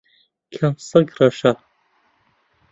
[0.55, 1.51] کام سەگ ڕەشە؟